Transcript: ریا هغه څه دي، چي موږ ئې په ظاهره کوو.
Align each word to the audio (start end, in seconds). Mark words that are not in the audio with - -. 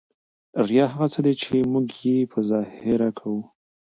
ریا 0.67 0.85
هغه 0.93 1.07
څه 1.13 1.19
دي، 1.25 1.33
چي 1.41 1.55
موږ 1.71 1.87
ئې 2.05 2.17
په 2.31 2.39
ظاهره 2.49 3.09
کوو. 3.19 3.41